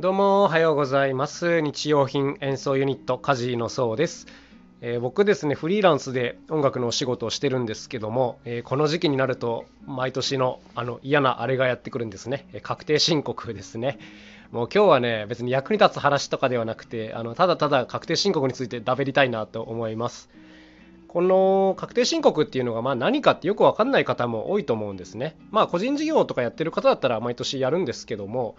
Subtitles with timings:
[0.00, 1.60] どうもおはようございます。
[1.60, 4.26] 日用品演奏ユニットカジのそうです、
[4.80, 13.98] えー、僕ですねフリーランスで音楽のお仕事をしてるんですけども、えー、この時期になると毎年のあの嫌なあれがやってくるんですね、え、確定申告ですね。
[14.52, 20.30] もう今日はね別に役に立つ話とかではなくてあのただただ確定申告についてだべりたいなと思います。
[21.08, 25.36] この確定申告っていうのがまあ何かってよく分かんない方も多いと思うんですね。
[25.50, 28.56] まあ個人事業とかやってる方だったら毎年やるんですけども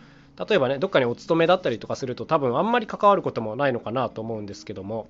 [0.47, 5.07] 例えばねどっかにお勤めだったりとかすると多分あんまり関わることもないのかなと思うんですけども。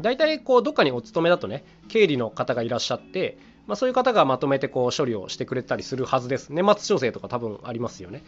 [0.00, 6.50] 大体こうどっかにお勤めだとね経理の方がいらっしゃって、まあ、そういう方がまとめてこう処理をしてくれたりするはずです。
[6.50, 8.22] 年末調整とか多分ありますよね。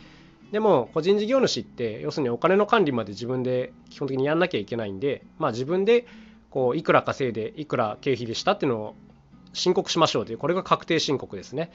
[0.51, 6.07] でも個人事業主って要するにお金の管理まで自分で基本的にやんなきゃいけないんで、まあ、自分で
[6.49, 8.95] こういくら稼いでいくら経費でしたっていうのを
[9.53, 11.71] 申告しましょうというこれが確定申告ですね。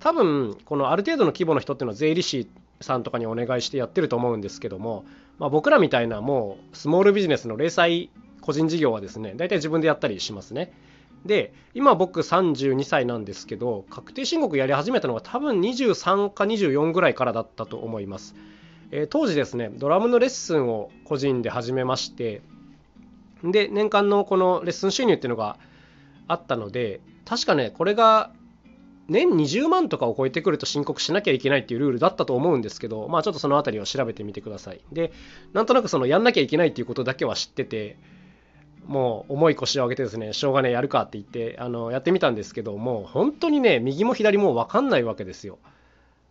[0.00, 2.48] 多分このある程度の規模の人っていうのは税理士
[2.80, 5.04] さんとかにお願いしてやってると思うんですけども、
[5.38, 10.72] まあ、僕らみたいなもうスモールビジネスの零細個人事業はですね大体自分でやったりしますね。
[11.24, 18.36] で今僕32歳なんですけど確定申告やり始めたのが多分23か24ぐらいからだったと思います、
[18.92, 22.42] えー、当時ですねドラムのレッスンを個人で始めまして
[23.42, 25.58] で年間のこのレッスン収入っていうのが
[26.28, 28.30] あったので確かねこれが
[29.08, 34.80] 年20万とかを超えてくると申告しなきゃいけないっていうルールだったと思うんですけど、まあちょっとその辺りを調べてみてください。
[34.92, 35.12] で、
[35.54, 37.96] なんとなくそのやんなきゃいけないっていうことだけは知ってて、
[38.86, 45.58] もう重い腰を上げてですね、しょうがねえ、やるかって言って、あの、やってみたんですけど、もう本当にね、右も左も分かんないわけですよ。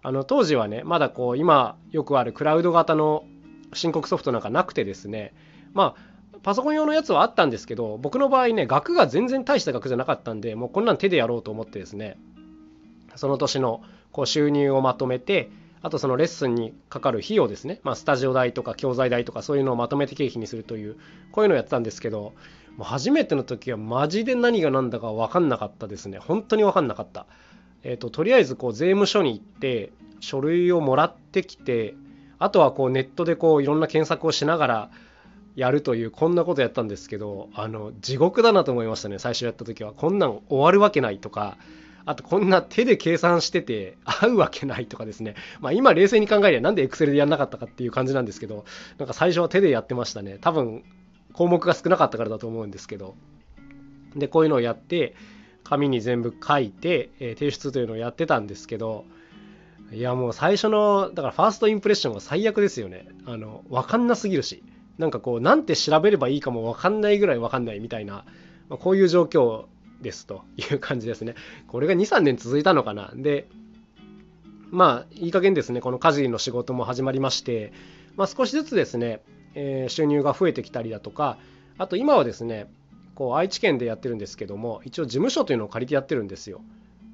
[0.04, 3.26] あの、当時はね、まだこう、今よくあるクラウド型の
[3.74, 5.34] 申告ソフトなんかなくてですね、
[5.74, 12.18] まあ、パソコン用のやつはあったんですけど、僕の場合ね、額が全然大した額じゃなかったんで、もうこんなん手でやろうと思ってですね、
[13.18, 15.50] その年のこう収入をまとめて
[15.82, 20.98] あとそのレッスンにかかる費用ですね、まあ、スタジオ代とか教材代とかそういうのをまとめて経費にするという
[21.32, 22.34] こういうのをやってたんですけど
[22.78, 26.20] もう初めての時はマジで何が何だか分かんなかったですね。
[26.20, 27.26] 本当に分かんなかった、
[27.84, 31.96] えーと、とりあえずこう税務署に行って書類をもらってきて
[32.40, 34.90] あとはこうネットでこういろんな検索をしながら
[35.56, 39.18] やるというこんなことやったんですけどあの地獄だなと思いましたね。
[39.18, 39.94] 最初やった時は。
[39.94, 41.58] こんなん終わるわけないとか
[42.06, 45.36] あとこんな手で計算してて合うわけないとかですね。
[45.60, 48.66] まあ今冷静に考えりゃなんで Excel でやんなかったかっていう感じなんですけど、
[48.98, 50.38] なんか最初は手でやってましたね。
[50.40, 50.84] 多分
[51.34, 53.16] 項目が少なかったからだと思うんですけど。
[54.16, 55.16] で、こういうのをやって、
[55.64, 59.06] 紙に全部書いて、えー、提出というのをやってたんですけど、
[59.92, 63.06] いやもう最初の、だからファーストインプレッションは最悪ですよね。
[63.26, 64.64] あの、わかんなすぎるし。
[64.98, 68.26] なんかこう、なんて調べればいいかもわかんないぐらいわかんないみたいな、
[68.70, 69.66] まあ、こういう状況
[70.02, 71.36] ですという感じですね。
[71.68, 73.12] これが2、3年続いたのかな。
[73.16, 73.48] で、
[74.70, 77.72] まあ、いい加減ですね、この家事の仕事も始まりまして、
[78.16, 79.22] まあ、少しずつですね、
[79.56, 81.38] えー、収入が増えてきたりだとか、
[81.78, 82.70] あと今はですね、
[83.16, 86.62] こう愛知県でやってるんですけども、一応事務所というのを借りてやってるんですよ。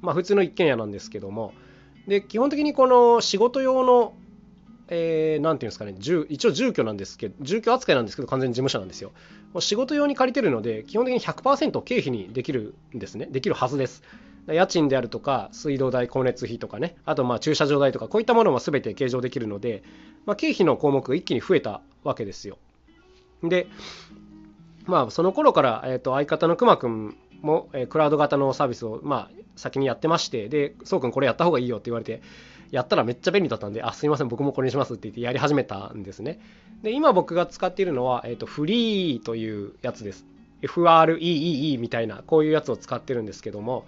[0.02, 1.54] まあ、普通の一軒家なんですけども、
[2.08, 4.14] で、基本的にこの仕事用の
[4.90, 9.12] えー、ていうんですかね、一応住居なんですけど、住居扱いなんですけど、完全に事務所なんですよ。
[9.54, 13.28] もう仕事用に借りてるので、基本的に100%経費にできるんですね。
[13.28, 14.04] できるはずです。
[14.48, 19.84] 家賃であるとか、水道代、光熱費とかね、あとまあ駐車場代とか、こういったものも全て計上できるので、
[20.26, 22.58] まあ、経費の項目が一気に増えたわけですよ。
[23.42, 23.68] で、
[24.86, 32.22] まあ、その頃から、えー、と相方のくまくんも、えー、クラウド型のサービスを、まあ、先にやってまして、で、そうくんこれやった方がいいよって言われて、
[32.74, 36.40] やったらめっちゃ便利だったんで、あ、すいません、僕もこれにしますって言ってやり始めたんですね。
[36.82, 40.26] で、今僕が使っているのは、えっ、ー、と、フリーというやつです。
[40.64, 43.86] FREEE みたいな、こういうやつを使ってるんですけども、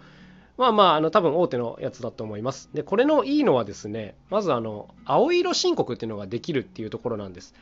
[0.59, 2.69] まあまあ、あの、多分大手のやつだと思います。
[2.75, 7.55] で、これのいいのはですね、まずあの、青色申告っていうのができるっていうところなんです。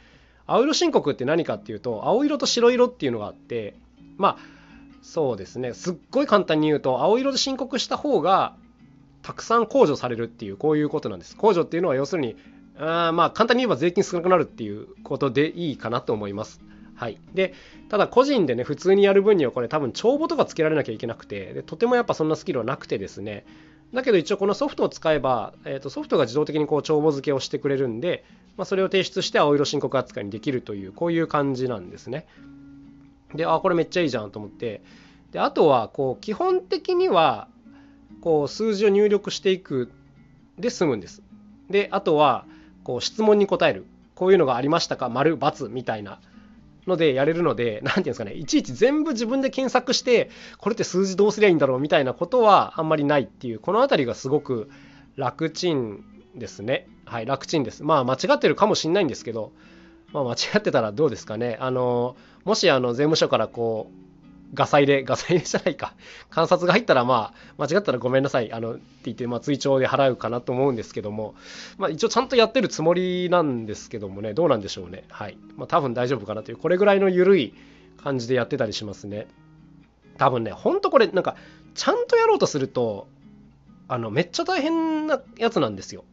[0.45, 3.75] 青色申告って何かっていうと、青色と白色っていうのがあって、
[4.17, 4.37] まあ、
[5.01, 8.55] そうですね、すっごい簡単に言うと、青色で申告した方が、
[9.23, 11.35] たくさん控除されるっていうこういうことなんです。
[11.35, 12.35] 控除っていうのは要するに
[12.77, 16.61] あまあ簡単に言えば税金少なくなるっていうことでいいかなと思います。
[16.95, 17.53] はい、で
[17.89, 23.45] ただ個人でね普通にやる分にはこれ多分帳簿とかつけられなきゃいけなくてでとてもやっぱそんなスキルはなくてですね。
[23.93, 28.23] だけど一応このソフトを使えば、えー、とソフトが自動的にこう帳簿付けをしてくれるんで、
[28.57, 32.25] まあ、それを提出して青色申告扱いにできるというこういう感じなんですね。
[33.35, 34.81] であこれめっちゃいいじゃんと思って。
[35.31, 37.47] であとはこう基本的には
[38.21, 39.91] こう数字を入力していく
[40.57, 41.21] で済むんです。
[41.69, 42.45] であとは
[42.83, 43.85] こう質問に答える。
[44.15, 45.09] こういうのがありましたか？
[45.09, 46.19] 丸×みたいな
[46.85, 48.33] のでやれるので何て言うんですかね。
[48.33, 54.69] いちいち全部自分で検索してこれって数字どうすりゃいいんだろうみたいなことはあんまりないっていうこの辺りがすごく
[55.15, 56.03] 楽ちん
[56.35, 56.87] ですね。
[57.05, 57.83] はい楽ちんです。
[57.83, 59.51] まあ間違ってるかもしんないんですけど
[60.13, 61.57] まあ、間違ってたらどうですかね。
[61.59, 62.15] あの、
[62.45, 64.02] もしあの税務署からこう、
[64.53, 65.93] ガサ入れ、ガサ入れじゃないか。
[66.29, 68.51] 観察が入ったら、まあ、間違ったらごめんなさい。
[68.53, 71.33] あの、って言って、まあ、追徴で払うかなと思うんですけども、
[71.77, 75.05] まあ、一応ちゃんとやってるつもりなんですけどもね、どうなんでしょうね。
[75.09, 75.37] はい。
[75.57, 77.53] まあ、多分大丈夫かなという、これぐらいの緩い
[78.03, 79.27] 感じでやってたりしますね。
[80.17, 81.35] 多分ね、ほんとこれ、なんか、
[81.73, 83.07] ちゃんとやろうとすると、
[83.87, 86.03] あの、めっちゃ大変なやつなんですよ。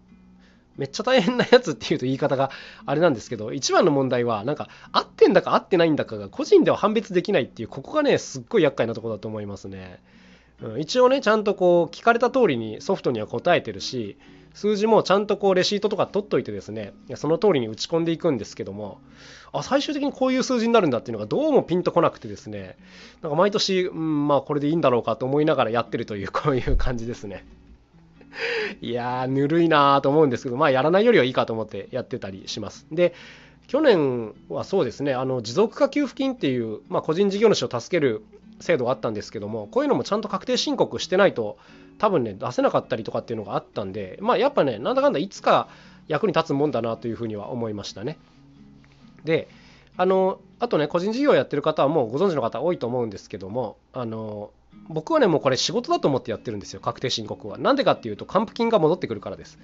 [0.76, 2.50] めっちゃ大変なやつっていうと言い方が
[2.86, 10.00] あれなんですけど一番の問題はなんか合ってんだか合ってないんだかが個人では判別できないっていうここがねすっごい厄介なとこだと思いますね、
[10.62, 14.16] うん、一応ねちゃんとこう聞かれた通りにソフトには答えてるし
[14.54, 19.00] 数字もちゃんとこうレシートとか取っといてですねその通りに打ち込んでいくんですけども
[19.52, 22.76] あ最終的にこういう数字になるんだっていうのがどうもピンとこなくてですね
[23.22, 27.44] なんか毎年、うん、まあこれでいいんだろうかと思いながらやってるというこういう感じですね。
[28.80, 32.86] いやー、ぬるいなーと思うんですけど、まあ、やらないよりはいいかと思ってやってたりします。
[32.90, 33.14] で、
[33.66, 38.22] 去年はそうですね、あの持続化給付金っていう、まあ、個人事業主を助ける
[38.60, 41.56] 制度があったんですけども、こういうのもちゃんと確定申告してないと、
[41.98, 45.68] 多分ね、出せなかったりとかっていうのがあったんで、まあ、やっぱね、なんだかんだいつか
[46.08, 48.18] 役に立つもんだなというふうには思いましたね。
[49.24, 49.48] で、
[49.96, 54.50] あの、あとね、個人事業をやってる方はもうご存知の方多いと思うんですけども、あの、
[54.88, 57.58] 僕はね、もうこれ仕事だと思ってやってるんですよ、確定申告は。
[57.58, 59.58] なんでかっていうと、還付金が戻ってくるからです。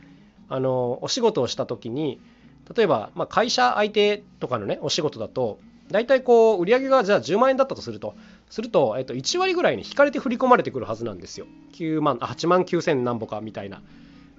[0.49, 2.21] あの、お仕事をした時に、
[2.75, 5.59] 例えば、ま、会社相手とかのね、お仕事だと、
[5.91, 8.15] 大体こう、売上がじゃあ10万円だったとすると、
[8.51, 11.47] すると、えっと、1割ぐらいに引かれて振り込まれてくるはずなんですよ。
[11.75, 13.83] 9万、8万9千何ぼかみたいな。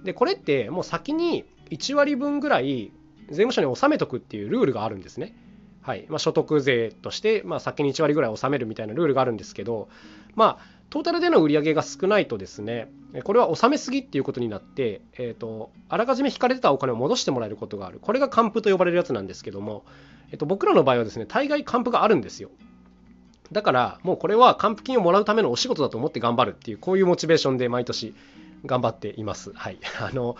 [0.02, 2.92] で、これってもう先に1割分ぐらい
[3.28, 5.34] 税務署に納めとくっていうルールがあるんですね。
[5.82, 9.88] はいまあ、所得税として、まあ、先に1割ぐらい納めるみたいなルールがあるんですけど、
[10.38, 12.88] まあ、トータルでの売り上げが少ないとですね、
[13.24, 17.98] これは納めすぎっていうことになって、えーと、あらかじめ引かれてたお金を戻してもらえることがある。
[18.00, 19.84] これが還付と呼ばれるやつなんですけども、
[20.30, 22.50] えーと、僕らの場合はですね、大概還付があるんですよ。
[23.50, 28.14] だから、もうこれは還付金をもらうためのお仕事だと思って頑張るっていう、こういうモチベーションで毎年
[28.64, 29.52] 頑張っています。
[29.54, 29.78] はい。
[29.98, 30.36] あの、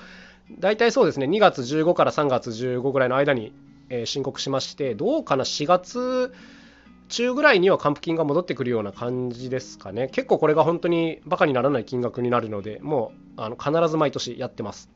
[0.61, 3.53] 大体そうですね、2月15から3月15ぐらいの間に
[3.91, 6.33] え、申告しましてどうかな？4月
[7.09, 10.09] 中ぐらいには還付金が戻ってくるような感じですかね。
[10.09, 14.91] 結構これが本当にバカにならない金額になるのでもうあの必ず毎年やってます。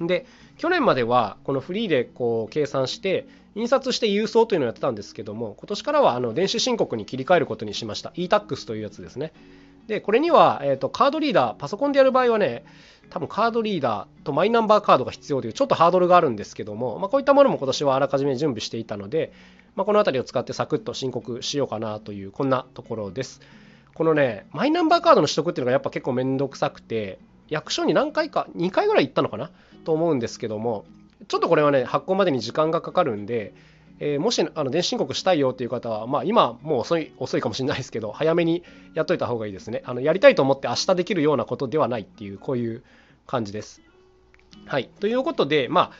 [0.00, 0.26] で
[0.58, 8.12] 去年まではこのフリーでこう計算して印刷して郵送というのをやってたんですけども今年からはあの電子申告に切り替えることにしました。
[8.16, 9.32] e-tax というやつですね。
[9.86, 12.64] でこれには、えーと、カードリーダーパソコンでやる場合はね
[13.10, 19.32] 多分カードリーダーとマイナンバーカードが必要というちょっとハードルがあるんですけども、まあ、こういったものも今年はあらかじめ準備していたので、
[19.74, 23.40] まあ、この辺りを使ってサクッと申告しようかなというこんなところです。
[23.94, 27.18] このねマイナンバーカードの取得っていうのがやっぱ結構めんどくさくて
[27.50, 29.50] 役所に何回か2回ぐらい行ったのかな
[29.84, 30.86] と思うんですけども
[31.28, 33.52] ちょっとこれはね発行までに時間がかかるんで
[34.00, 38.62] えー、もしあの電子申告したいよっていう方は、まあ、今もう遅い遅いかもしれないですけど 早めに
[38.94, 39.82] やっといた方がいいですね。
[39.84, 42.82] あのやりたいと思って明日できるようなことではないっていうこういう
[43.26, 43.82] 感じです。
[44.66, 44.90] はい。
[45.00, 45.92] ということでまあ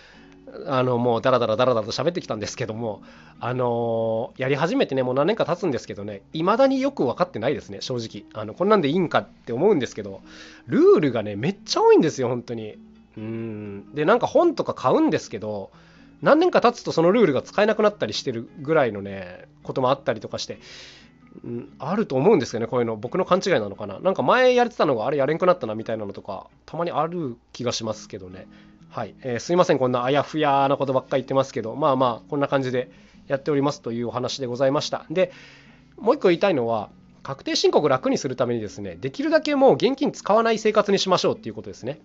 [0.67, 3.03] あのもうダラダラダラダラと喋ってきたんですけども
[3.41, 8.41] あのー、やり始めてねもう何年か経つんですけどね未だによく分かってないですね正直。
[8.41, 10.21] あのこんなんでいいんかって思うんですけど
[10.67, 12.77] ルールがねめっちゃ多いんですよ本当に。
[13.17, 13.95] うん。
[13.95, 15.71] でなんか本とか買うんですけど
[16.23, 20.59] 何年か経つとそのルールが使えなくなったりしてるぐらいのねこともあったりとかして、
[21.45, 22.97] うん、あると思うんですよねこういうの。
[22.97, 23.99] 僕の勘違いなのかな。
[23.99, 28.47] なんか前やれてたのがあれやれんくなったなみたいなのとかたまにある気がしますけどね。
[28.89, 29.79] はい、えー、すいません。
[29.79, 32.91] こんなあやふやなことばっかり言ってますけどまあまあこんな感じで
[33.27, 35.07] やっておりますというお話でございました。
[35.11, 35.33] で
[35.97, 36.91] もう一個言いたいのは
[37.23, 42.01] 確定申告楽にするためにですねできるだけもう現金使わない生活にしましょうっていうことですね。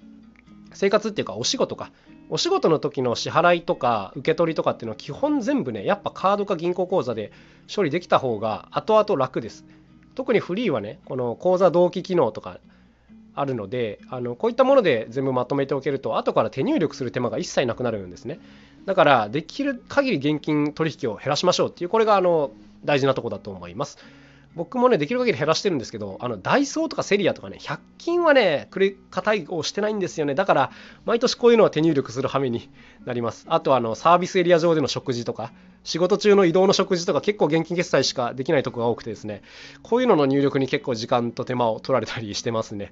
[0.78, 1.92] 生活っていうかお仕事か。
[2.30, 7.32] お仕事の時の支払いとか受け取りとかっていうのは基本全部ねやっぱカードか銀行口座で
[7.74, 9.66] 処理できた方が後々楽です。
[10.14, 12.60] 特にフリーはねこの口座同期機能とか
[13.34, 18.40] あるのであのこういったもので全部まとめておけると後から手入力する手間が一切なくなるんですね。
[18.86, 22.52] だからできる限り現金取引を減らしましょうっていうこれがあの
[22.86, 23.98] 大事なとこだと思います。
[24.58, 30.36] 僕もね、できる限り減らしてるんですけど、あの、ダイソーとかセリアとかね、100均はね、クレカ対応してないんですよね。
[30.36, 30.72] だから、
[31.06, 32.70] 毎年こういうのは手入力する羽目に
[33.06, 33.46] なります。
[33.48, 39.44] あと、あの、サービスエリア上での食事とか、仕事中の移動の食事とか、結構現金決済しかできないとこが多くてですね、
[39.84, 42.92] こういうのの入力に結構時間と手間を取られたりしてますね。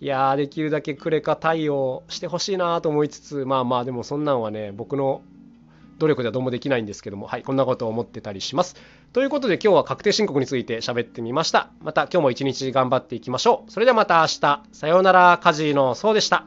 [0.00, 5.22] いやー、できるだけクレカ対応してほしいなと思いつつ、まあまあ、でもそんなんはね、僕の
[6.02, 8.76] 努力ではどうもできないんですけども、はい、こんなことを思ってたりします。
[9.12, 11.70] ということで今日は確定申告について喋ってみました。
[11.80, 13.70] また今日も一日頑張っていきましょう。
[13.70, 14.62] それではまた明日。
[14.72, 16.46] さようなら、カジーのそうでした。